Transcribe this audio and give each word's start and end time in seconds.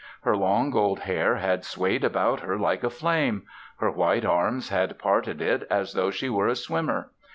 Her 0.23 0.35
long 0.35 0.71
gold 0.71 1.01
hair 1.01 1.35
had 1.35 1.63
swayed 1.63 2.03
about 2.03 2.39
her 2.39 2.57
like 2.57 2.83
a 2.83 2.89
flame; 2.89 3.45
her 3.77 3.91
white 3.91 4.25
arms 4.25 4.69
had 4.69 4.97
parted 4.97 5.43
it 5.43 5.67
as 5.69 5.93
though 5.93 6.09
she 6.09 6.27
were 6.27 6.47
a 6.47 6.55
swimmer. 6.55 7.11